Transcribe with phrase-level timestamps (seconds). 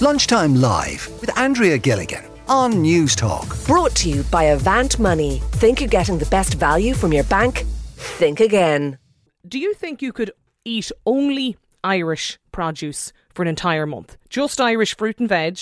[0.00, 3.56] Lunchtime Live with Andrea Gilligan on News Talk.
[3.66, 5.42] Brought to you by Avant Money.
[5.54, 7.64] Think you're getting the best value from your bank?
[7.96, 8.98] Think again.
[9.48, 10.30] Do you think you could
[10.64, 14.16] eat only Irish produce for an entire month?
[14.28, 15.58] Just Irish fruit and veg?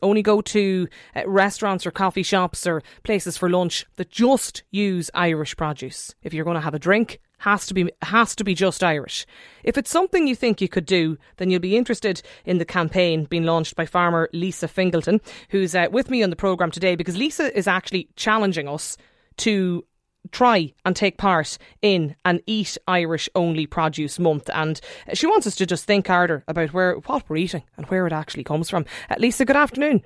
[0.00, 5.10] Only go to uh, restaurants or coffee shops or places for lunch that just use
[5.12, 6.14] Irish produce.
[6.22, 9.26] If you're going to have a drink, has to be has to be just Irish.
[9.64, 13.24] If it's something you think you could do, then you'll be interested in the campaign
[13.24, 15.20] being launched by farmer Lisa Fingleton,
[15.50, 18.96] who's uh, with me on the programme today because Lisa is actually challenging us
[19.38, 19.84] to
[20.32, 24.80] try and take part in an eat Irish only produce month and
[25.14, 28.12] she wants us to just think harder about where what we're eating and where it
[28.12, 28.84] actually comes from.
[29.08, 30.02] Uh, Lisa, good afternoon.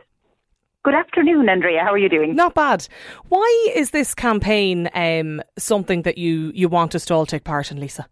[0.82, 1.82] Good afternoon, Andrea.
[1.84, 2.34] How are you doing?
[2.34, 2.88] Not bad.
[3.28, 7.70] Why is this campaign um, something that you, you want us to all take part
[7.70, 8.06] in, Lisa?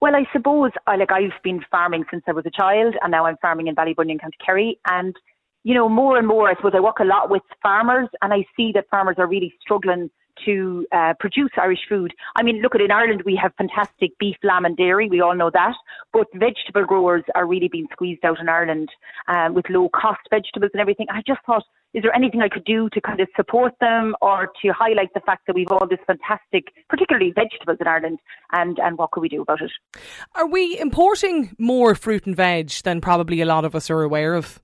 [0.00, 3.26] Well, I suppose I like I've been farming since I was a child, and now
[3.26, 5.16] I'm farming in Ballybunion, County Kerry, and
[5.64, 6.48] you know more and more.
[6.48, 9.52] I suppose I work a lot with farmers, and I see that farmers are really
[9.60, 10.10] struggling
[10.44, 12.12] to uh, produce Irish food.
[12.36, 15.08] I mean, look at in Ireland we have fantastic beef, lamb, and dairy.
[15.08, 15.74] We all know that,
[16.12, 18.90] but vegetable growers are really being squeezed out in Ireland
[19.28, 21.06] um, with low cost vegetables and everything.
[21.10, 24.48] I just thought, is there anything I could do to kind of support them or
[24.62, 28.18] to highlight the fact that we've all this fantastic, particularly vegetables in Ireland,
[28.52, 29.70] and and what could we do about it?
[30.34, 34.34] Are we importing more fruit and veg than probably a lot of us are aware
[34.34, 34.60] of?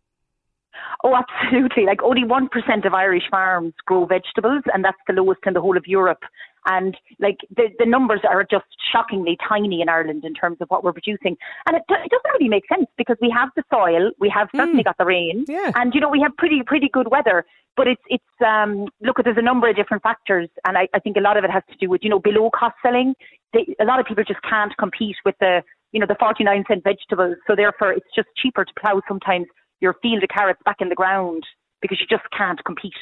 [1.05, 1.85] Oh, absolutely.
[1.87, 5.77] Like only 1% of Irish farms grow vegetables, and that's the lowest in the whole
[5.77, 6.23] of Europe.
[6.67, 10.85] And like the, the numbers are just shockingly tiny in Ireland in terms of what
[10.85, 11.37] we're producing.
[11.67, 14.83] And it, it doesn't really make sense because we have the soil, we have certainly
[14.83, 14.85] mm.
[14.85, 15.73] got the rain, yeah.
[15.75, 17.45] and you know, we have pretty, pretty good weather.
[17.77, 21.17] But it's, it's, um, look, there's a number of different factors, and I, I think
[21.17, 23.15] a lot of it has to do with, you know, below cost selling.
[23.55, 26.85] They, a lot of people just can't compete with the, you know, the 49 cent
[26.85, 27.37] vegetables.
[27.47, 29.47] So therefore, it's just cheaper to plough sometimes
[29.81, 31.45] your field of carrots back in the ground
[31.81, 32.93] because you just can't compete.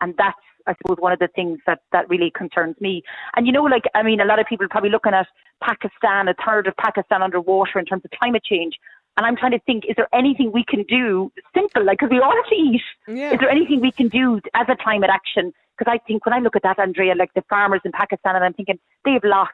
[0.00, 3.02] And that's, I suppose, one of the things that, that really concerns me.
[3.36, 5.26] And you know, like, I mean, a lot of people are probably looking at
[5.62, 8.76] Pakistan, a third of Pakistan underwater in terms of climate change.
[9.16, 12.20] And I'm trying to think, is there anything we can do simple, like, because we
[12.20, 12.82] all have to eat.
[13.08, 13.32] Yeah.
[13.32, 15.52] Is there anything we can do as a climate action?
[15.76, 18.44] Because I think when I look at that, Andrea, like the farmers in Pakistan, and
[18.44, 19.52] I'm thinking they've lost,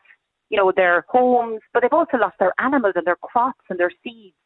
[0.51, 3.91] you know, their homes, but they've also lost their animals and their crops and their
[4.05, 4.37] seeds.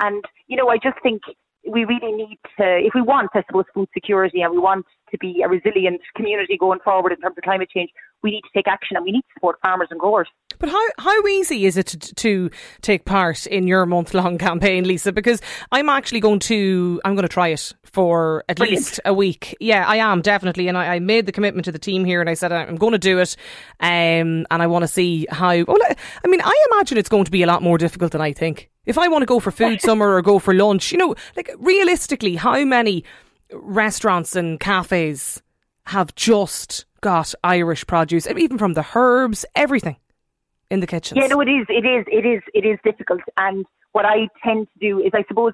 [0.00, 1.22] And, you know, I just think
[1.66, 5.18] we really need to, if we want, I suppose, food security and we want to
[5.18, 7.90] be a resilient community going forward in terms of climate change,
[8.22, 10.28] we need to take action and we need to support farmers and growers.
[10.58, 12.50] But how, how easy is it to, to
[12.82, 15.12] take part in your month long campaign, Lisa?
[15.12, 18.80] Because I'm actually going to, I'm going to try it for at Brilliant.
[18.80, 19.56] least a week.
[19.60, 20.68] Yeah, I am definitely.
[20.68, 22.92] And I, I, made the commitment to the team here and I said, I'm going
[22.92, 23.36] to do it.
[23.80, 25.78] Um, and I want to see how, well,
[26.24, 28.70] I mean, I imagine it's going to be a lot more difficult than I think.
[28.88, 31.50] If I want to go for food somewhere or go for lunch, you know, like
[31.58, 33.04] realistically, how many
[33.52, 35.42] restaurants and cafes
[35.84, 39.96] have just got Irish produce, even from the herbs, everything
[40.70, 41.20] in the kitchens.
[41.20, 43.20] Yeah, no, it is, it is, it is, it is difficult.
[43.36, 45.52] And what I tend to do is, I suppose,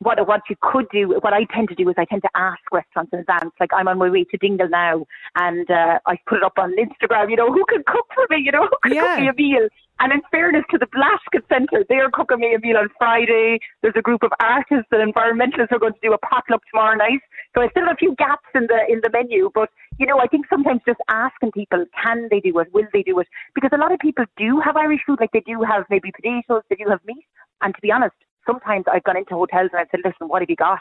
[0.00, 2.60] what what you could do, what I tend to do is I tend to ask
[2.70, 3.52] restaurants in advance.
[3.58, 5.06] Like I'm on my way to Dingle now,
[5.36, 7.30] and uh, I put it up on Instagram.
[7.30, 8.42] You know, who can cook for me?
[8.44, 9.14] You know, who can yeah.
[9.14, 9.68] cook me a meal?
[10.00, 13.60] And in fairness to the Blasket Centre, they're cooking me a meal on Friday.
[13.80, 16.96] There's a group of artists and environmentalists who are going to do a potluck tomorrow
[16.96, 17.20] night.
[17.54, 20.18] So I still have a few gaps in the in the menu, but you know,
[20.18, 22.74] I think sometimes just asking people, can they do it?
[22.74, 23.28] Will they do it?
[23.54, 26.62] Because a lot of people do have Irish food, like they do have maybe potatoes,
[26.68, 27.24] they do have meat.
[27.62, 28.16] And to be honest,
[28.46, 30.80] sometimes I've gone into hotels and I've said, listen, what have you got?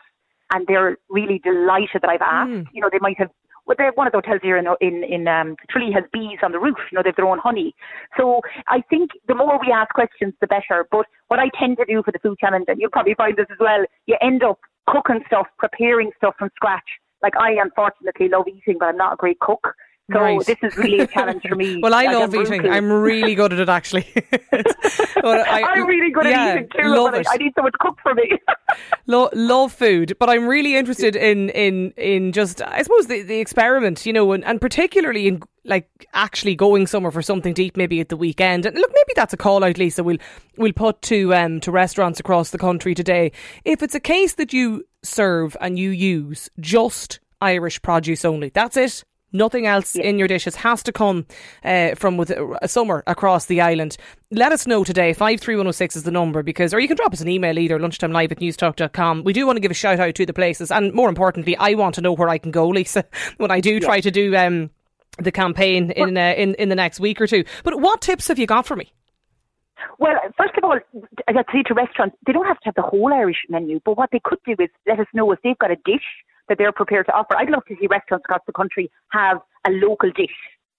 [0.53, 2.49] And they're really delighted that I've asked.
[2.49, 2.67] Mm.
[2.73, 3.29] You know, they might have
[3.65, 6.59] well, one of the hotels here in in, in um, Tralee has bees on the
[6.59, 6.77] roof.
[6.91, 7.73] You know, they've their own honey.
[8.17, 10.85] So I think the more we ask questions, the better.
[10.91, 13.47] But what I tend to do for the food challenge, and you'll probably find this
[13.51, 16.99] as well, you end up cooking stuff, preparing stuff from scratch.
[17.21, 19.73] Like I unfortunately love eating, but I'm not a great cook.
[20.11, 20.45] So right.
[20.45, 21.79] this is really a challenge for me.
[21.81, 22.61] well, I like, love I'm eating.
[22.61, 22.73] brutal.
[22.75, 24.05] I'm really good at it, actually.
[25.23, 26.87] I, am really good yeah, at eating too.
[26.89, 27.25] Love it.
[27.25, 28.31] I, I need someone to cook for me.
[29.07, 33.39] Lo- love food, but I'm really interested in in in just I suppose the, the
[33.39, 37.77] experiment, you know, and, and particularly in like actually going somewhere for something to eat,
[37.77, 38.65] maybe at the weekend.
[38.65, 40.03] And look, maybe that's a call out, Lisa.
[40.03, 40.17] We'll
[40.57, 43.31] we'll put to um to restaurants across the country today.
[43.63, 48.75] If it's a case that you serve and you use just Irish produce only, that's
[48.75, 49.05] it.
[49.33, 50.03] Nothing else Yeah.
[50.05, 51.25] in your dishes has to come
[51.65, 53.97] uh, from with a summer across the island.
[54.31, 55.11] Let us know today.
[55.13, 58.31] 53106 is the number because, or you can drop us an email either, lunchtime live
[58.31, 59.23] at newstalk.com.
[59.23, 60.71] We do want to give a shout out to the places.
[60.71, 63.03] And more importantly, I want to know where I can go, Lisa,
[63.37, 64.69] when I do try to do um,
[65.17, 67.43] the campaign in, uh, in, in the next week or two.
[67.63, 68.93] But what tips have you got for me?
[69.99, 70.77] Well, first of all,
[71.27, 73.97] as I say to restaurants, they don't have to have the whole Irish menu, but
[73.97, 76.05] what they could do is let us know if they've got a dish
[76.49, 77.35] that they're prepared to offer.
[77.37, 79.37] I'd love to see restaurants across the country have
[79.67, 80.35] a local dish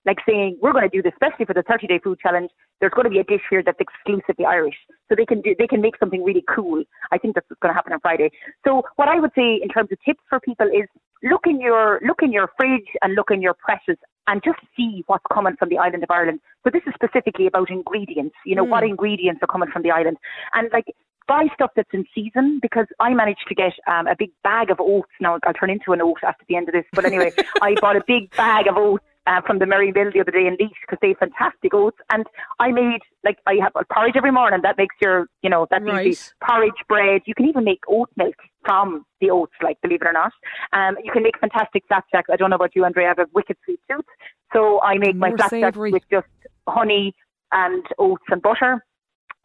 [0.07, 2.51] like saying we're going to do this, especially for the 30 day food challenge.
[2.81, 4.75] There's going to be a dish here that's exclusively Irish,
[5.09, 6.83] so they can do they can make something really cool.
[7.13, 8.31] I think that's what's going to happen on Friday.
[8.67, 10.89] So what I would say in terms of tips for people is
[11.23, 13.97] look in your look in your fridge and look in your presses
[14.27, 16.41] and just see what's coming from the island of Ireland.
[16.63, 18.35] But this is specifically about ingredients.
[18.45, 18.71] You know mm.
[18.71, 20.19] what ingredients are coming from the island,
[20.53, 20.87] and like
[21.27, 24.79] buy stuff that's in season because I managed to get um, a big bag of
[24.81, 25.11] oats.
[25.21, 27.33] Now I'll turn into an oat after the end of this, but anyway,
[27.63, 30.47] I bought a big bag of oats uh, from the Merry Mill the other day
[30.47, 31.97] in Laois because they have fantastic oats.
[32.11, 32.27] And
[32.59, 34.61] I made like I have a porridge every morning.
[34.63, 36.07] That makes your you know that's right.
[36.07, 36.31] easy.
[36.47, 37.23] Porridge bread.
[37.27, 40.33] You can even make oat milk from the oats, like believe it or not.
[40.73, 42.29] Um, you can make fantastic flapjacks.
[42.33, 43.05] I don't know about you, Andre.
[43.05, 44.05] I have a wicked sweet tooth,
[44.53, 46.27] so I make More my flapjacks with just
[46.69, 47.15] honey
[47.53, 48.85] and oats and butter.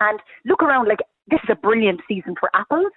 [0.01, 0.99] And look around, like
[1.29, 2.91] this is a brilliant season for apples.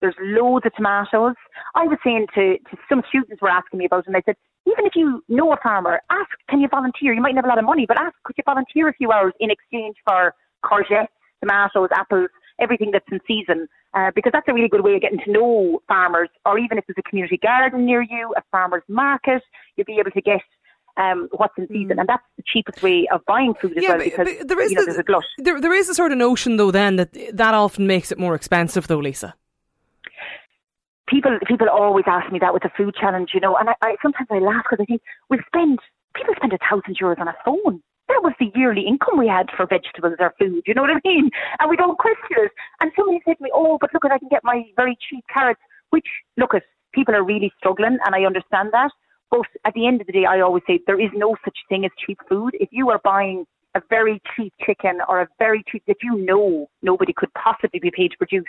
[0.00, 1.34] There's loads of tomatoes.
[1.74, 4.36] I was saying to, to some students were asking me about it, and I said,
[4.66, 7.12] even if you know a farmer, ask, can you volunteer?
[7.12, 9.10] You might not have a lot of money, but ask, could you volunteer a few
[9.10, 11.08] hours in exchange for courgettes,
[11.40, 12.28] tomatoes, apples,
[12.60, 13.66] everything that's in season?
[13.94, 16.84] Uh, because that's a really good way of getting to know farmers, or even if
[16.86, 19.42] there's a community garden near you, a farmer's market,
[19.76, 20.42] you'll be able to get
[20.98, 22.00] um, what's in season, mm.
[22.00, 24.76] and that's the cheapest way of buying food as yeah, well because there is you
[24.76, 25.24] know, the, there's a glut.
[25.38, 28.34] There, there is a sort of notion though then that that often makes it more
[28.34, 29.34] expensive though, Lisa
[31.08, 33.96] people people always ask me that with the food challenge, you know, and I, I
[34.02, 35.78] sometimes I laugh because I think we spend
[36.14, 37.82] people spend a thousand euros on a phone.
[38.08, 40.62] That was the yearly income we had for vegetables or food.
[40.66, 41.30] You know what I mean?
[41.60, 42.52] And we don't question it.
[42.80, 45.24] And somebody said to me, "Oh, but look at I can get my very cheap
[45.32, 45.60] carrots."
[45.90, 46.06] Which
[46.36, 48.92] look at people are really struggling, and I understand that.
[49.30, 51.84] But at the end of the day, I always say there is no such thing
[51.84, 52.56] as cheap food.
[52.60, 56.68] If you are buying a very cheap chicken or a very cheap that you know
[56.82, 58.44] nobody could possibly be paid to produce,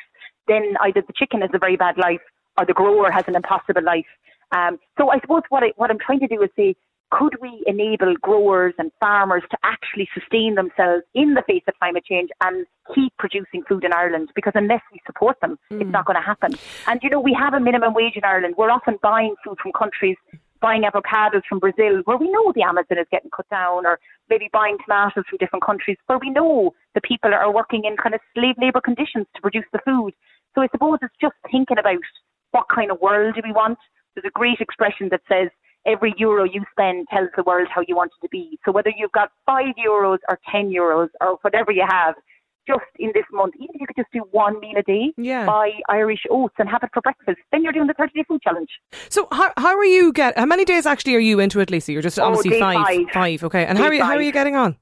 [0.47, 2.21] then either the chicken has a very bad life
[2.57, 4.05] or the grower has an impossible life.
[4.51, 6.75] Um, so I suppose what, I, what I'm trying to do is say,
[7.11, 12.05] could we enable growers and farmers to actually sustain themselves in the face of climate
[12.05, 14.29] change and keep producing food in Ireland?
[14.35, 15.81] Because unless we support them, mm.
[15.81, 16.53] it's not going to happen.
[16.87, 18.55] And you know, we have a minimum wage in Ireland.
[18.57, 20.17] We're often buying food from countries,
[20.61, 24.50] buying avocados from Brazil, where we know the Amazon is getting cut down, or maybe
[24.51, 28.21] buying tomatoes from different countries, where we know the people are working in kind of
[28.33, 30.13] slave labour conditions to produce the food.
[30.56, 32.03] So I suppose it's just thinking about
[32.51, 33.77] what kind of world do we want?
[34.15, 35.50] There's a great expression that says
[35.85, 38.59] every euro you spend tells the world how you want it to be.
[38.65, 42.15] So whether you've got five euros or ten euros or whatever you have,
[42.67, 45.45] just in this month, even if you could just do one meal a day, yeah.
[45.45, 48.41] buy Irish oats and have it for breakfast, then you're doing the 30 day food
[48.41, 48.69] challenge.
[49.09, 50.38] So how, how are you get?
[50.38, 51.91] How many days actually are you into it, Lisa?
[51.91, 53.06] You're just oh, obviously five, five.
[53.13, 53.65] Five, okay.
[53.65, 54.77] And how are, you, how are you getting on?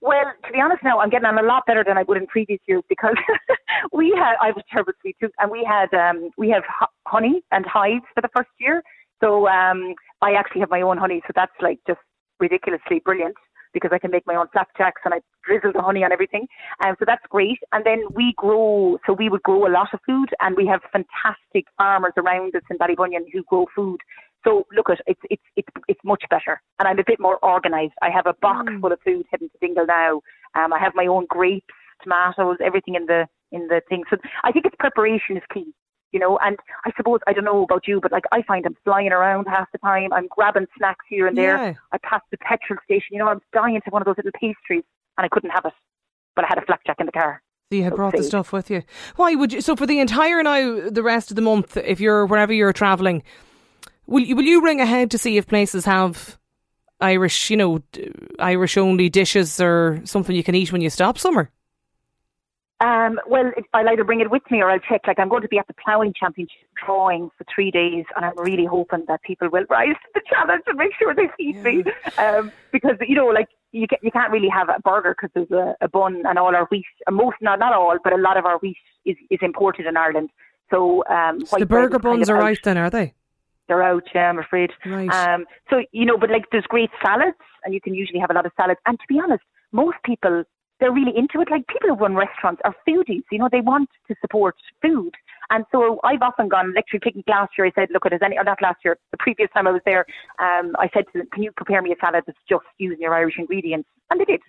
[0.00, 2.26] Well, to be honest, now I'm getting on a lot better than I would in
[2.26, 3.16] previous years because
[3.92, 6.62] we had I was terrible sweet tooth, and we had um we have
[7.06, 8.82] honey and hives for the first year.
[9.22, 12.00] So um I actually have my own honey, so that's like just
[12.38, 13.34] ridiculously brilliant
[13.74, 16.46] because I can make my own flapjacks and I drizzle the honey on everything.
[16.84, 17.58] Um, so that's great.
[17.72, 20.80] And then we grow, so we would grow a lot of food and we have
[20.92, 23.98] fantastic farmers around us in Ballybunion who grow food.
[24.44, 27.94] So look at it's it's it's it's much better, and I'm a bit more organised.
[28.02, 28.78] I have a box mm.
[28.78, 30.20] full of food heading to Dingle now.
[30.54, 31.72] Um, I have my own grapes,
[32.02, 34.04] tomatoes, everything in the in the thing.
[34.10, 35.72] So I think it's preparation is key,
[36.14, 36.38] you know.
[36.42, 36.56] And
[36.86, 39.70] I suppose I don't know about you, but like I find I'm flying around half
[39.72, 40.12] the time.
[40.12, 41.56] I'm grabbing snacks here and there.
[41.58, 41.74] Yeah.
[41.92, 43.08] I passed the petrol station.
[43.10, 44.84] You know, I'm dying to one of those little pastries,
[45.18, 45.74] and I couldn't have it,
[46.34, 47.42] but I had a flapjack in the car.
[47.70, 48.82] So you had brought the stuff with you.
[49.16, 49.60] Why would you?
[49.60, 53.22] So for the entire now, the rest of the month, if you're wherever you're travelling,
[54.06, 56.38] Will you, will you ring ahead to see if places have
[57.00, 57.82] Irish, you know,
[58.38, 61.50] Irish only dishes or something you can eat when you stop somewhere?
[62.80, 65.02] Um, well, I'll either bring it with me or I'll check.
[65.06, 68.36] Like, I'm going to be at the ploughing championship drawing for three days, and I'm
[68.36, 71.62] really hoping that people will rise to the challenge and make sure they feed yeah.
[71.62, 71.84] me.
[72.18, 75.76] Um, because you know, like you you can't really have a burger because there's a,
[75.84, 76.84] a bun and all our wheat.
[77.10, 80.30] Most, not not all, but a lot of our wheat is is imported in Ireland.
[80.70, 83.14] So, um, so the burger buns are out then, are they?
[83.68, 84.70] they're out, yeah, I'm afraid.
[84.84, 85.08] Right.
[85.10, 88.34] Um, so, you know, but like there's great salads and you can usually have a
[88.34, 88.80] lot of salads.
[88.86, 90.44] And to be honest, most people,
[90.80, 91.50] they're really into it.
[91.50, 95.12] Like people who run restaurants are foodies, you know, they want to support food.
[95.50, 97.66] And so I've often gone Electric Picnic last year.
[97.66, 100.06] I said, look, at any, or not last year, the previous time I was there,
[100.38, 103.14] um, I said to them, can you prepare me a salad that's just using your
[103.14, 103.88] Irish ingredients?
[104.10, 104.40] And they did.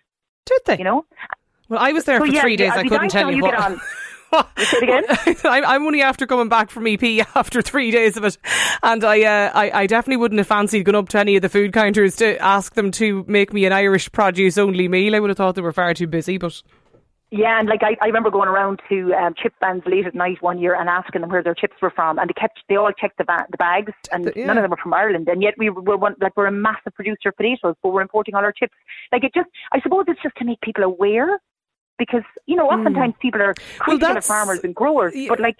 [0.45, 0.77] Did they?
[0.77, 1.05] You know?
[1.69, 2.71] Well, I was there so, for yeah, three days.
[2.71, 3.77] I couldn't tell you, you what.
[4.57, 5.35] Say it again.
[5.65, 7.03] I'm only after coming back from EP
[7.35, 8.37] after three days of it,
[8.83, 11.49] and I, uh, I, I definitely wouldn't have fancied going up to any of the
[11.49, 15.15] food counters to ask them to make me an Irish produce only meal.
[15.15, 16.61] I would have thought they were far too busy, but.
[17.31, 20.41] Yeah, and like I, I remember going around to um, chip vans late at night
[20.41, 22.91] one year and asking them where their chips were from, and they kept they all
[22.91, 24.45] checked the, ba- the bags, and yeah.
[24.45, 26.93] none of them were from Ireland, and yet we were one, like we're a massive
[26.93, 28.75] producer of potatoes, but we're importing all our chips.
[29.11, 31.39] Like it just, I suppose it's just to make people aware,
[31.97, 35.29] because you know oftentimes people are critical of farmers and growers, yeah.
[35.29, 35.57] but like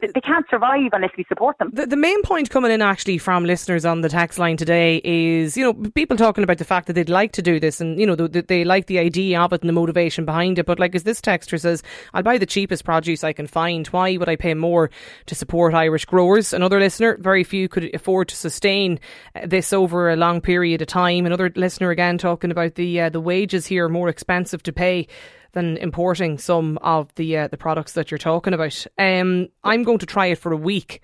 [0.00, 1.70] they they can't survive unless we support them.
[1.72, 5.56] The, the main point coming in actually from listeners on the tax line today is,
[5.56, 8.06] you know, people talking about the fact that they'd like to do this and, you
[8.06, 10.66] know, that they like the idea of it and the motivation behind it.
[10.66, 13.86] But like as this texter says, I'll buy the cheapest produce I can find.
[13.88, 14.90] Why would I pay more
[15.26, 16.52] to support Irish growers?
[16.52, 18.98] Another listener, very few could afford to sustain
[19.36, 21.24] uh, this over a long period of time.
[21.24, 25.06] Another listener again talking about the uh, the wages here are more expensive to pay
[25.52, 28.86] than importing some of the uh, the products that you're talking about.
[28.98, 31.00] Um, I'm going to try it for a week.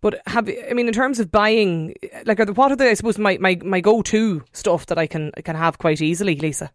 [0.00, 1.94] But have I mean in terms of buying,
[2.26, 4.98] like are the, what are the I suppose my, my, my go to stuff that
[4.98, 6.70] I can can have quite easily, Lisa?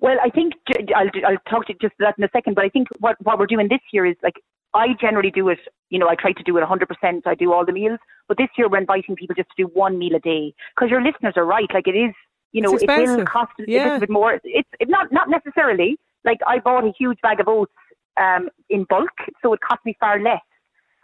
[0.00, 0.54] Well, I think
[0.94, 3.46] I'll, I'll talk to just that in a second, but I think what, what we're
[3.46, 4.34] doing this year is like,
[4.72, 5.58] I generally do it,
[5.90, 7.22] you know, I try to do it 100%.
[7.26, 7.98] I do all the meals,
[8.28, 11.02] but this year we're inviting people just to do one meal a day because your
[11.02, 11.68] listeners are right.
[11.72, 12.14] Like it is,
[12.52, 14.40] you know, it will cost a little bit more.
[14.44, 17.72] It's, it's not, not necessarily like I bought a huge bag of oats,
[18.20, 19.10] um, in bulk,
[19.42, 20.42] so it cost me far less.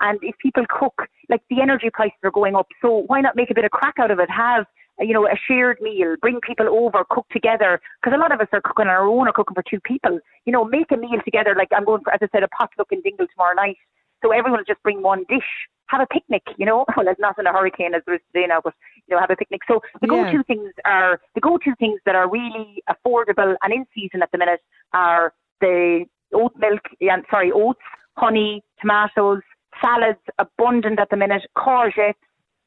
[0.00, 3.50] And if people cook, like the energy prices are going up, so why not make
[3.50, 4.28] a bit of crack out of it?
[4.30, 4.66] Have
[5.00, 7.80] you know a shared meal, bring people over, cook together.
[8.00, 10.18] Because a lot of us are cooking on our own or cooking for two people.
[10.44, 11.54] You know, make a meal together.
[11.56, 13.76] Like I'm going for, as I said, a potluck in Dingle tomorrow night.
[14.22, 15.68] So everyone will just bring one dish.
[15.88, 16.84] Have a picnic, you know.
[16.96, 18.74] Well, it's not in a hurricane as there is today now, but
[19.06, 19.62] you know, have a picnic.
[19.68, 20.24] So the Yeah.
[20.24, 24.38] go-to things are the go-to things that are really affordable and in season at the
[24.38, 24.60] minute
[24.92, 27.80] are the oat milk, yeah, sorry, oats,
[28.16, 29.42] honey, tomatoes,
[29.80, 32.14] salads abundant at the minute, courgettes,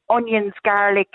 [0.08, 1.12] onions, garlic,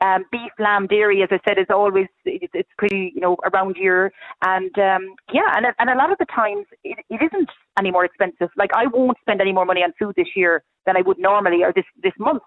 [0.00, 4.12] um, beef, lamb, dairy, as I said, is always it's, pretty you know around here,
[4.42, 8.04] and um, yeah, and and a lot of the times it, it isn't any more
[8.04, 8.48] expensive.
[8.56, 11.64] Like I won't spend any more money on food this year than I would normally
[11.64, 12.42] or this this month,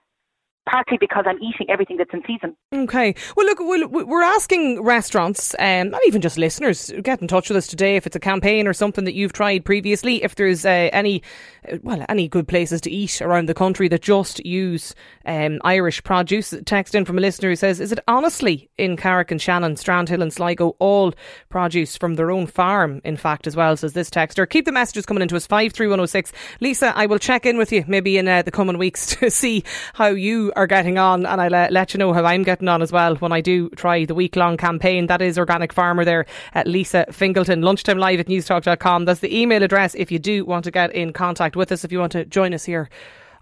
[0.69, 2.55] partly because I'm eating everything that's in season.
[2.73, 3.15] Okay.
[3.35, 7.67] Well, look, we're asking restaurants, um, not even just listeners, get in touch with us
[7.67, 10.23] today if it's a campaign or something that you've tried previously.
[10.23, 11.23] If there's uh, any,
[11.71, 16.03] uh, well, any good places to eat around the country that just use um, Irish
[16.03, 16.53] produce.
[16.65, 20.21] Text in from a listener who says, "Is it honestly in Carrick on Shannon, Strandhill
[20.21, 21.13] and Sligo all
[21.49, 23.01] produce from their own farm?
[23.03, 24.49] In fact, as well." Says this texter.
[24.49, 26.31] Keep the messages coming into us five three one zero six.
[26.59, 29.63] Lisa, I will check in with you maybe in uh, the coming weeks to see
[29.93, 32.81] how you are getting on, and I'll uh, let you know how I'm getting on
[32.81, 35.07] as well when I do try the week long campaign.
[35.07, 37.61] That is Organic Farmer there at Lisa Fingleton.
[37.61, 39.05] Lunchtime live at newstalk.com.
[39.05, 41.91] That's the email address if you do want to get in contact with us, if
[41.91, 42.89] you want to join us here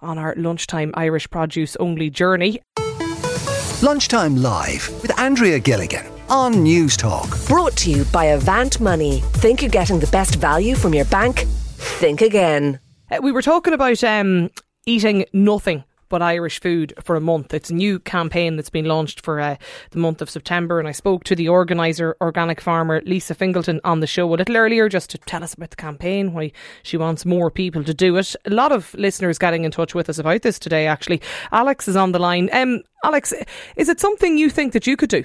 [0.02, 2.62] on our lunchtime Irish produce only journey.
[3.82, 7.30] Lunchtime Live with Andrea Gilligan on News Talk.
[7.48, 9.22] Brought to you by Avant Money.
[9.34, 11.46] Think you're getting the best value from your bank?
[11.78, 12.80] Think again.
[13.10, 14.50] Uh, we were talking about um,
[14.86, 17.54] eating nothing but Irish food for a month.
[17.54, 19.56] It's a new campaign that's been launched for uh,
[19.92, 20.80] the month of September.
[20.80, 24.58] And I spoke to the organiser, organic farmer Lisa Fingleton, on the show a little
[24.58, 26.52] earlier just to tell us about the campaign, why
[26.84, 28.36] she wants more people to do it.
[28.46, 31.22] A lot of listeners getting in touch with us about this today, actually.
[31.52, 32.50] Alex is on the line.
[32.52, 33.34] Um, Alex,
[33.76, 35.24] is it something you think that you could do?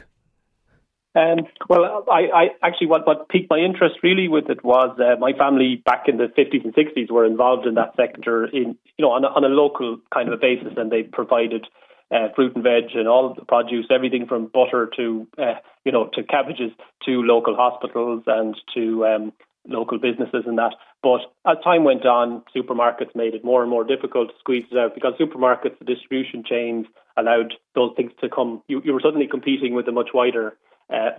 [1.17, 5.19] Um, well, I, I actually what, what piqued my interest really with it was uh,
[5.21, 9.05] my family back in the 50s and 60s were involved in that sector in you
[9.05, 11.67] know on a, on a local kind of a basis, and they provided
[12.11, 15.55] uh, fruit and veg and all of the produce, everything from butter to uh,
[15.85, 16.73] you know to cabbages
[17.05, 19.33] to local hospitals and to um,
[19.69, 20.75] local businesses and that.
[21.01, 24.79] But as time went on, supermarkets made it more and more difficult to squeeze it
[24.79, 28.63] out because supermarkets, the distribution chains allowed those things to come.
[28.67, 30.57] You, you were suddenly competing with a much wider
[30.93, 31.11] uh,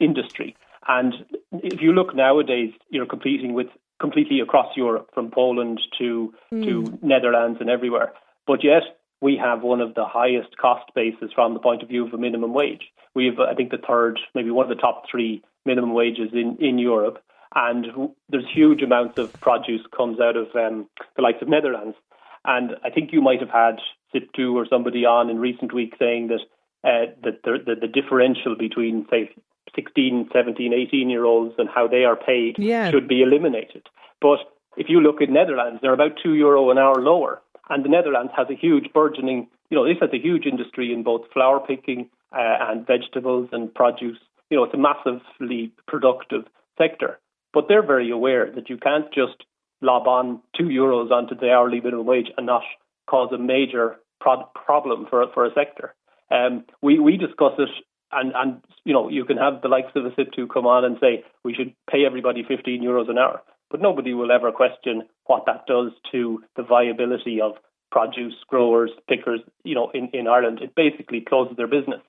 [0.00, 0.56] industry.
[0.86, 1.14] And
[1.52, 3.68] if you look nowadays, you're competing with
[4.00, 8.12] completely across Europe, from Poland to to Netherlands and everywhere.
[8.46, 8.82] But yet
[9.20, 12.18] we have one of the highest cost bases from the point of view of a
[12.18, 12.84] minimum wage.
[13.14, 16.56] We have, I think, the third, maybe one of the top three minimum wages in
[16.60, 17.22] in Europe.
[17.54, 17.86] And
[18.28, 21.96] there's huge amounts of produce comes out of um, the likes of Netherlands.
[22.44, 23.76] And I think you might have had
[24.14, 26.40] SIPTU or somebody on in recent weeks saying that
[26.84, 29.30] uh, that the, the, the differential between, say,
[29.74, 32.90] 16, 17, 18 year olds and how they are paid Yeah.
[32.90, 33.86] should be eliminated.
[34.20, 34.38] But
[34.76, 37.42] if you look at Netherlands, they're about two euro an hour lower.
[37.68, 41.02] And the Netherlands has a huge burgeoning, you know, this has a huge industry in
[41.02, 44.18] both flower picking uh, and vegetables and produce.
[44.50, 46.44] You know, it's a massively productive
[46.78, 47.18] sector.
[47.52, 49.44] But they're very aware that you can't just
[49.80, 52.62] lob on two euros onto the hourly minimum wage and not
[53.08, 55.94] cause a major pro- problem for for a sector.
[56.30, 57.70] Um, we we discuss it,
[58.12, 60.96] and and you know you can have the likes of a SIPTU come on and
[61.00, 63.42] say we should pay everybody 15 euros an hour.
[63.70, 67.52] but nobody will ever question what that does to the viability of
[67.90, 70.60] produce growers, pickers, you know, in, in Ireland.
[70.62, 72.00] It basically closes their business.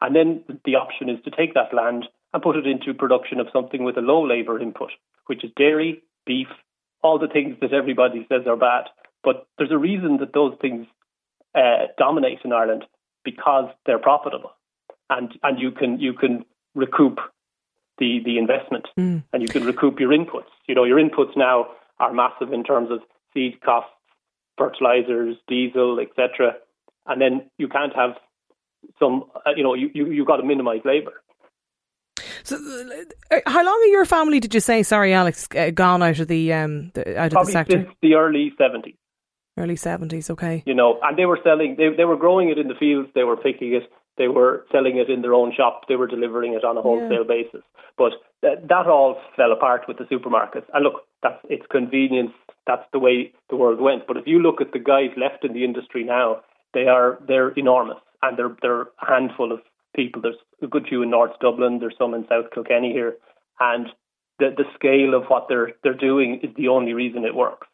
[0.00, 3.48] And then the option is to take that land and put it into production of
[3.52, 4.90] something with a low labour input,
[5.26, 6.48] which is dairy, beef,
[7.02, 8.84] all the things that everybody says are bad.
[9.24, 10.86] But there's a reason that those things
[11.54, 12.84] uh, dominate in Ireland
[13.30, 14.52] because they're profitable,
[15.10, 16.44] and and you can you can
[16.74, 17.18] recoup
[17.98, 19.22] the the investment, mm.
[19.32, 20.52] and you can recoup your inputs.
[20.66, 21.66] You know your inputs now
[21.98, 23.00] are massive in terms of
[23.34, 23.90] seed costs,
[24.56, 26.54] fertilizers, diesel, etc.
[27.06, 28.12] And then you can't have
[28.98, 29.24] some.
[29.34, 31.22] Uh, you know you you you've got to minimise labour.
[32.44, 34.82] So, uh, how long of your family did you say?
[34.82, 37.96] Sorry, Alex, uh, gone out of the um the, out Probably of the sector since
[38.00, 38.96] the early seventies.
[39.58, 40.62] Early seventies, okay.
[40.66, 41.74] You know, and they were selling.
[41.76, 43.08] They they were growing it in the fields.
[43.14, 43.90] They were picking it.
[44.16, 45.82] They were selling it in their own shop.
[45.88, 47.34] They were delivering it on a wholesale yeah.
[47.42, 47.62] basis.
[47.96, 50.66] But th- that all fell apart with the supermarkets.
[50.72, 52.32] And look, that's it's convenience.
[52.68, 54.06] That's the way the world went.
[54.06, 57.50] But if you look at the guys left in the industry now, they are they're
[57.50, 59.60] enormous, and they're they're a handful of
[59.96, 60.22] people.
[60.22, 61.78] There's a good few in North Dublin.
[61.80, 63.16] There's some in South Kilkenny here,
[63.58, 63.86] and
[64.38, 67.66] the the scale of what they're they're doing is the only reason it works.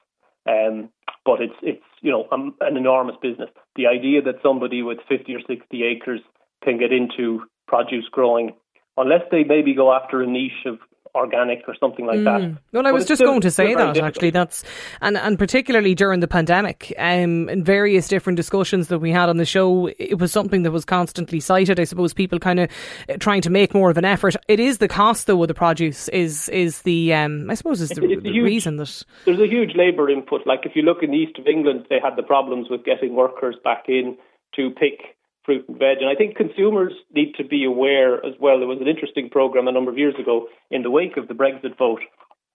[0.49, 0.91] Um,
[1.25, 3.51] but it's it's you know um, an enormous business.
[3.77, 6.21] The idea that somebody with 50 or 60 acres
[6.63, 8.53] can get into produce growing,
[8.97, 10.79] unless they maybe go after a niche of
[11.15, 12.25] organic or something like mm.
[12.25, 12.61] that.
[12.73, 14.31] Well, I was just still, going to say that actually.
[14.31, 14.65] That's
[15.01, 19.37] and and particularly during the pandemic, um, in various different discussions that we had on
[19.37, 21.79] the show, it was something that was constantly cited.
[21.79, 22.71] I suppose people kind of
[23.09, 24.37] uh, trying to make more of an effort.
[24.49, 27.91] It is the cost though of the produce is is the um, I suppose is
[27.91, 30.47] the, the huge, reason that there's a huge labour input.
[30.47, 33.15] Like if you look in the east of England, they had the problems with getting
[33.15, 34.17] workers back in
[34.57, 35.99] to pick fruit and veg.
[35.99, 38.59] And I think consumers need to be aware as well.
[38.59, 41.35] There was an interesting program a number of years ago in the wake of the
[41.35, 42.01] Brexit vote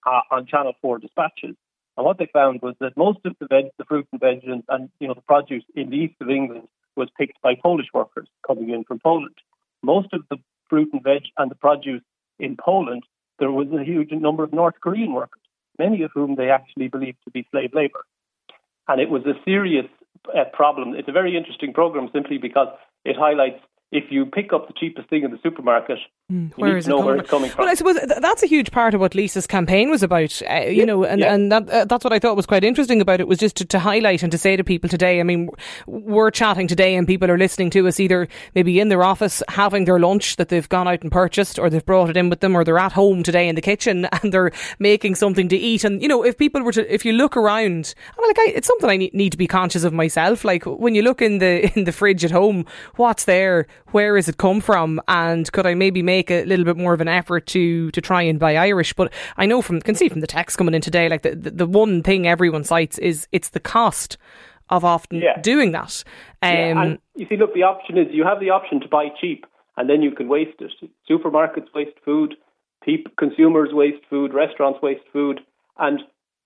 [0.05, 1.55] uh, on Channel 4 dispatches.
[1.97, 4.63] And what they found was that most of the veg, the fruit and veg, and,
[4.69, 8.27] and you know the produce in the east of England was picked by Polish workers
[8.47, 9.35] coming in from Poland.
[9.83, 10.37] Most of the
[10.69, 12.03] fruit and veg and the produce
[12.39, 13.03] in Poland,
[13.39, 15.41] there was a huge number of North Korean workers,
[15.77, 18.05] many of whom they actually believed to be slave labor.
[18.87, 19.85] And it was a serious
[20.35, 20.93] uh, problem.
[20.95, 22.67] It's a very interesting program simply because
[23.05, 23.59] it highlights
[23.91, 25.99] if you pick up the cheapest thing in the supermarket,
[26.31, 27.63] mm, where is it know where it's coming from.
[27.63, 30.79] Well, I suppose that's a huge part of what Lisa's campaign was about, uh, you
[30.79, 31.33] yeah, know, and, yeah.
[31.33, 33.65] and that, uh, that's what I thought was quite interesting about it was just to,
[33.65, 35.19] to, highlight and to say to people today.
[35.19, 35.49] I mean,
[35.87, 39.85] we're chatting today, and people are listening to us either maybe in their office having
[39.85, 42.55] their lunch that they've gone out and purchased, or they've brought it in with them,
[42.55, 45.83] or they're at home today in the kitchen and they're making something to eat.
[45.83, 48.51] And you know, if people were to, if you look around, I mean, like I,
[48.55, 50.43] it's something I need, need to be conscious of myself.
[50.43, 52.65] Like when you look in the in the fridge at home,
[52.95, 53.67] what's there?
[53.91, 55.01] Where is it come from?
[55.07, 58.21] And could I maybe make a little bit more of an effort to to try
[58.21, 58.93] and buy Irish?
[58.93, 61.51] But I know from can see from the text coming in today, like the the,
[61.51, 64.17] the one thing everyone cites is it's the cost
[64.69, 65.39] of often yeah.
[65.41, 66.03] doing that.
[66.41, 69.07] Um, yeah, and you see, look, the option is you have the option to buy
[69.19, 69.45] cheap,
[69.77, 70.71] and then you can waste it.
[71.09, 72.35] Supermarkets waste food,
[72.83, 75.39] people, consumers waste food, restaurants waste food,
[75.77, 76.01] and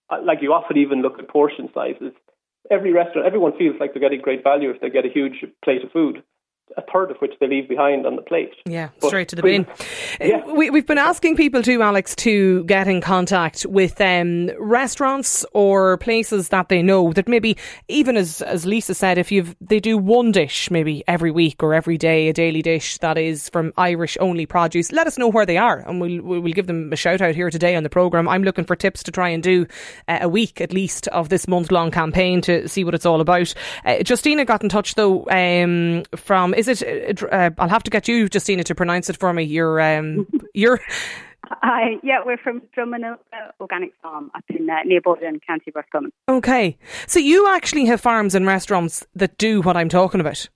[0.10, 2.14] uh, like you often even look at portion sizes.
[2.72, 5.84] Every restaurant, everyone feels like they're getting great value if they get a huge plate
[5.84, 6.24] of food
[6.78, 8.54] a third of which they leave behind on the plate.
[8.66, 9.68] Yeah, but straight to the bin.
[10.20, 10.46] Yeah.
[10.46, 15.98] We, have been asking people too, Alex, to get in contact with um, restaurants or
[15.98, 17.58] places that they know that maybe,
[17.88, 21.74] even as as Lisa said, if you've they do one dish maybe every week or
[21.74, 24.92] every day, a daily dish that is from Irish only produce.
[24.92, 27.50] Let us know where they are, and we'll we'll give them a shout out here
[27.50, 28.30] today on the program.
[28.30, 29.66] I'm looking for tips to try and do
[30.08, 33.22] uh, a week at least of this month long campaign to see what it's all
[33.22, 33.54] about.
[33.86, 37.24] Uh, Justina got in touch though um, from is it?
[37.24, 39.44] Uh, uh, I'll have to get you, Justina, to pronounce it for me.
[39.44, 40.80] You're, um, you're.
[41.46, 43.18] Hi, yeah, we're from Drumanilra
[43.60, 46.12] Organic Farm up in uh, near Borden, County Roscommon.
[46.30, 50.48] Okay, so you actually have farms and restaurants that do what I'm talking about.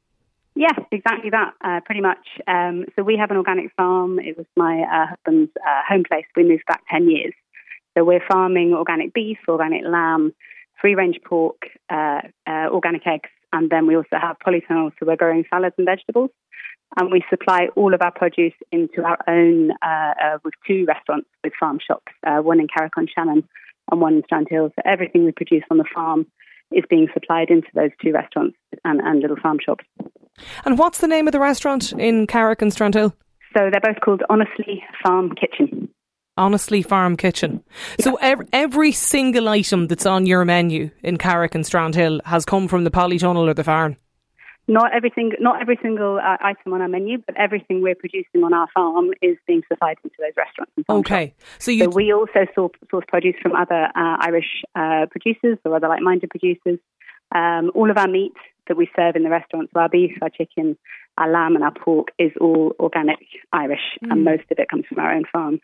[0.55, 2.25] Yes, exactly that, uh, pretty much.
[2.47, 4.17] Um, so we have an organic farm.
[4.17, 6.25] It was my uh, husband's uh, home place.
[6.35, 7.33] We moved back 10 years.
[7.95, 10.33] So we're farming organic beef, organic lamb,
[10.81, 15.15] free range pork, uh, uh, organic eggs, and then we also have polytunnels, so we're
[15.15, 16.31] growing salads and vegetables.
[16.97, 21.27] And we supply all of our produce into our own, uh, uh, with two restaurants
[21.43, 23.43] with farm shops, uh, one in Carrick-on-Shannon
[23.91, 24.69] and one in Strandhill.
[24.69, 26.25] So everything we produce on the farm
[26.71, 29.83] is being supplied into those two restaurants and, and little farm shops.
[30.65, 33.13] And what's the name of the restaurant in Carrick and Strandhill?
[33.55, 35.89] So they're both called Honestly Farm Kitchen.
[36.37, 37.63] Honestly Farm Kitchen.
[37.99, 42.67] So every, every single item that's on your menu in Carrick and Strandhill has come
[42.67, 43.97] from the Polytunnel or the farm?
[44.69, 48.53] Not everything, not every single uh, item on our menu, but everything we're producing on
[48.53, 50.73] our farm is being supplied into those restaurants.
[50.75, 55.05] And Okay, so you So we also source, source produce from other uh, Irish uh,
[55.09, 56.79] producers or other like-minded producers.
[57.33, 58.33] Um, all of our meat
[58.67, 60.77] that we serve in the restaurants, so our beef, our chicken,
[61.17, 63.19] our lamb, and our pork is all organic
[63.51, 64.23] Irish, and mm.
[64.23, 65.59] most of it comes from our own farm.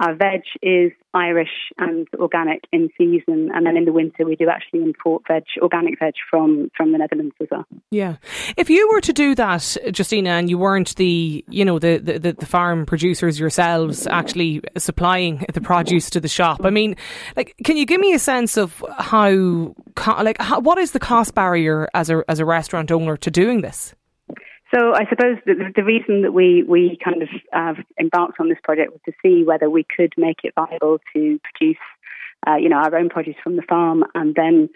[0.00, 4.48] Our veg is Irish and organic in season, and then in the winter we do
[4.48, 7.64] actually import veg, organic veg from from the Netherlands as well.
[7.90, 8.16] Yeah.
[8.56, 12.18] If you were to do that, Justina, and you weren't the, you know, the, the,
[12.18, 16.94] the- the farm producers yourselves actually supplying the produce to the shop, I mean,
[17.36, 19.74] like, can you give me a sense of how,
[20.22, 23.62] like, how, what is the cost barrier as a, as a restaurant owner to doing
[23.62, 23.94] this?
[24.74, 28.58] So I suppose the, the reason that we, we kind of uh, embarked on this
[28.62, 31.80] project was to see whether we could make it viable to produce,
[32.46, 34.68] uh, you know, our own produce from the farm, and then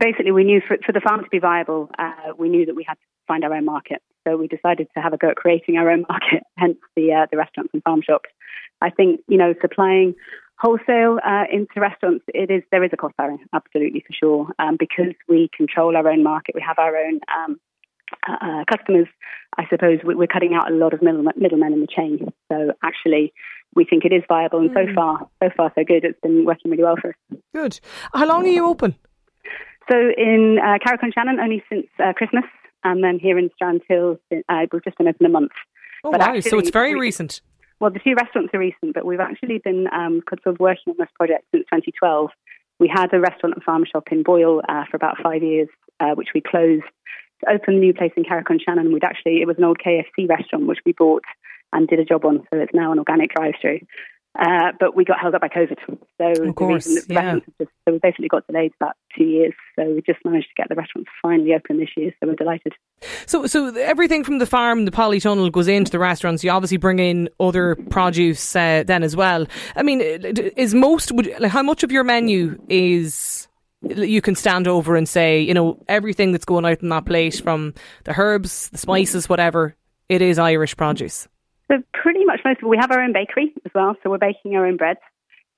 [0.00, 2.84] basically we knew for, for the farm to be viable, uh, we knew that we
[2.86, 4.02] had to find our own market.
[4.26, 7.26] So we decided to have a go at creating our own market, hence the uh,
[7.30, 8.28] the restaurants and farm shops.
[8.80, 10.14] I think you know supplying
[10.58, 14.76] wholesale uh, into restaurants, it is there is a cost barrier, absolutely for sure, um,
[14.78, 17.20] because we control our own market, we have our own.
[17.34, 17.60] Um,
[18.28, 19.06] uh, customers,
[19.58, 22.32] I suppose we- we're cutting out a lot of middle, middlemen in the chain.
[22.50, 23.32] So actually,
[23.74, 26.04] we think it is viable, and so far, so far, so good.
[26.04, 27.38] It's been working really well for us.
[27.54, 27.80] Good.
[28.12, 28.94] How long are you open?
[29.90, 32.44] So in uh, Carrick on Shannon, only since uh, Christmas,
[32.84, 34.18] and then here in Strandhill,
[34.48, 35.52] uh, we've just been open a month.
[36.04, 36.40] Oh, But wow.
[36.40, 37.40] so it's very we- recent.
[37.80, 40.96] Well, the two restaurants are recent, but we've actually been um, sort of working on
[40.98, 42.28] this project since 2012.
[42.78, 45.68] We had a restaurant and farm shop in Boyle uh, for about five years,
[45.98, 46.82] uh, which we closed
[47.40, 48.92] to open a new place in Carrick on Shannon.
[48.92, 51.24] We'd actually, it was an old KFC restaurant, which we bought
[51.72, 53.80] and did a job on, so it's now an organic drive-through.
[54.38, 55.76] Uh, but we got held up by COVID.
[56.18, 57.34] So of course, yeah.
[57.58, 59.54] just, so we basically got delayed about two years.
[59.76, 62.12] So we just managed to get the restaurants finally open this year.
[62.20, 62.74] So we're delighted.
[63.26, 66.44] So, so everything from the farm, the polytunnel goes into the restaurants.
[66.44, 69.46] You obviously bring in other produce uh, then as well.
[69.74, 73.48] I mean, is most would like how much of your menu is
[73.82, 77.40] you can stand over and say, you know, everything that's going out in that plate
[77.42, 79.74] from the herbs, the spices, whatever,
[80.08, 81.28] it is Irish produce.
[81.70, 82.68] So pretty much most of it.
[82.68, 83.94] we have our own bakery as well.
[84.02, 85.00] So we're baking our own breads.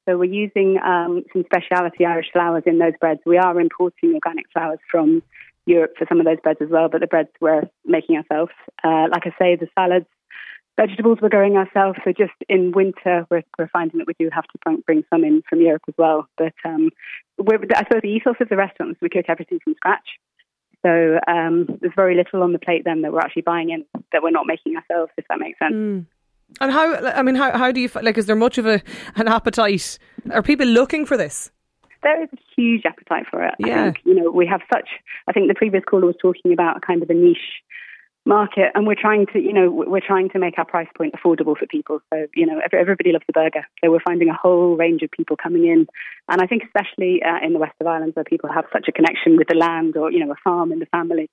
[0.09, 3.21] So we're using um, some specialty Irish flours in those breads.
[3.25, 5.23] We are importing organic flours from
[5.65, 8.53] Europe for some of those breads as well, but the breads we're making ourselves.
[8.83, 10.07] Uh, like I say, the salads,
[10.77, 11.99] vegetables we're growing ourselves.
[12.05, 15.25] So just in winter, we're, we're finding that we do have to bring, bring some
[15.25, 16.29] in from Europe as well.
[16.37, 16.91] But um,
[17.39, 20.09] we're, I suppose the ethos of the restaurants we cook everything from scratch.
[20.85, 24.23] So um, there's very little on the plate then that we're actually buying in that
[24.23, 26.07] we're not making ourselves, if that makes sense.
[26.61, 26.95] And how?
[27.07, 28.19] I mean, how how do you like?
[28.19, 28.83] Is there much of a
[29.15, 29.99] an appetite?
[30.31, 31.53] Are people looking for this?
[32.03, 33.55] there is a huge appetite for it.
[33.59, 33.81] Yeah.
[33.81, 34.89] I think, you know, we have such,
[35.29, 37.63] I think the previous caller was talking about kind of a niche
[38.25, 41.57] market and we're trying to, you know, we're trying to make our price point affordable
[41.57, 42.01] for people.
[42.13, 43.67] So, you know, everybody loves the burger.
[43.83, 45.87] So we're finding a whole range of people coming in.
[46.29, 48.93] And I think especially uh, in the west of Ireland where people have such a
[48.93, 51.29] connection with the land or, you know, a farm in the family,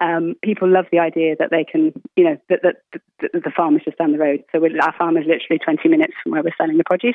[0.00, 2.76] um, people love the idea that they can, you know, that, that,
[3.20, 4.42] that the farm is just down the road.
[4.50, 7.14] So our farm is literally 20 minutes from where we're selling the produce.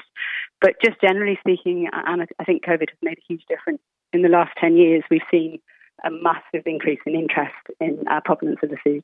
[0.61, 3.81] But just generally speaking, and I think COVID has made a huge difference.
[4.13, 5.59] In the last 10 years, we've seen
[6.03, 9.03] a massive increase in interest in uh, provenance of the food,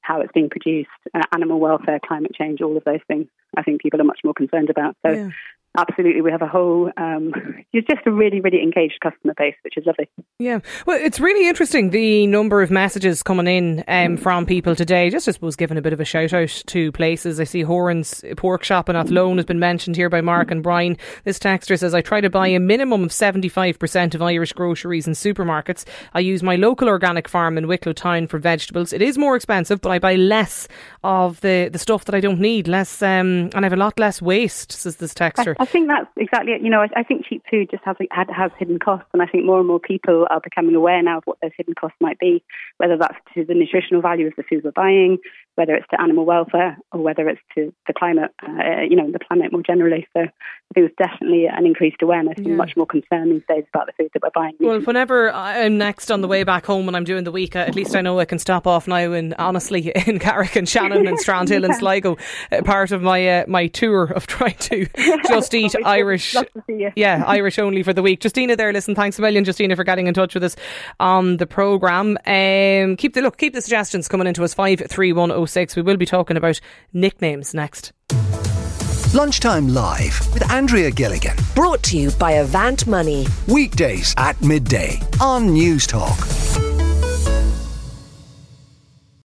[0.00, 3.26] how it's being produced, uh, animal welfare, climate change, all of those things.
[3.56, 4.96] I think people are much more concerned about.
[5.04, 5.30] So, Yeah.
[5.76, 7.32] Absolutely, we have a whole, um,
[7.72, 10.08] it's just a really, really engaged customer base, which is lovely.
[10.38, 15.10] Yeah, well, it's really interesting the number of messages coming in um, from people today.
[15.10, 17.40] Just, I suppose, giving a bit of a shout out to places.
[17.40, 20.96] I see Horan's Pork Shop in Athlone has been mentioned here by Mark and Brian.
[21.24, 25.16] This texter says, I try to buy a minimum of 75% of Irish groceries and
[25.16, 25.84] supermarkets.
[26.14, 28.92] I use my local organic farm in Wicklow Town for vegetables.
[28.92, 30.68] It is more expensive, but I buy less
[31.04, 33.98] of the, the stuff that I don't need, less, um, and I have a lot
[33.98, 35.54] less waste, says this texter.
[35.66, 36.62] I, think that's exactly it.
[36.62, 39.44] You know, I, I think cheap food just has, has hidden costs, and I think
[39.44, 42.42] more and more people are becoming aware now of what those hidden costs might be,
[42.76, 45.18] whether that's to the nutritional value of the food we're buying,
[45.56, 49.18] whether it's to animal welfare, or whether it's to the climate, uh, you know, the
[49.18, 50.06] planet more generally.
[50.16, 50.24] So I
[50.74, 52.48] think there's definitely an increased awareness Yeah.
[52.48, 54.54] and much more concern these days about the food that we're buying.
[54.60, 57.60] Well, whenever I'm next on the way back home when I'm doing the week, uh,
[57.60, 61.06] at least I know I can stop off now and honestly in Carrick on Shannon
[61.06, 62.16] and Strandhill and Sligo.
[62.52, 64.86] Uh, part of my uh, my tour of trying to
[65.28, 66.34] just eat Irish.
[66.34, 66.90] love to see you.
[66.96, 68.22] Yeah, Irish only for the week.
[68.22, 70.56] Justina there, listen, thanks a million, Justina, for getting in touch with us
[71.00, 72.18] on the programme.
[72.26, 74.52] Um, keep the look, keep the suggestions coming into us,
[75.46, 75.76] 53106.
[75.76, 76.60] We will be talking about
[76.92, 77.92] nicknames next.
[79.14, 81.36] Lunchtime Live with Andrea Gilligan.
[81.54, 83.26] Brought to you by Avant Money.
[83.48, 86.18] Weekdays at midday on News Talk.